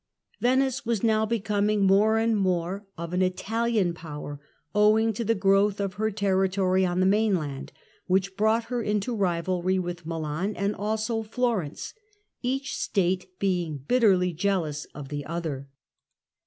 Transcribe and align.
Venice 0.39 0.79
Venice 0.79 0.85
was 0.87 1.03
now 1.03 1.27
becoming 1.27 1.83
more 1.85 2.17
and 2.17 2.35
more 2.35 2.87
of 2.97 3.13
an 3.13 3.21
Italian 3.21 3.93
power, 3.93 4.39
owing 4.73 5.13
to 5.13 5.23
the 5.23 5.35
growth 5.35 5.79
of 5.79 5.93
her 5.93 6.09
territory 6.09 6.83
on 6.83 6.99
the 7.01 7.05
mainland, 7.05 7.71
which 8.07 8.35
brought 8.35 8.63
her 8.63 8.81
into 8.81 9.15
rivalry 9.15 9.77
with 9.77 10.07
Milan, 10.07 10.55
and 10.55 10.75
also 10.75 11.21
Florence, 11.21 11.93
each 12.41 12.75
State 12.75 13.29
being 13.37 13.77
bitterly 13.77 14.33
jealous 14.33 14.85
of 14.95 15.09
the 15.09 15.23
other. 15.27 15.69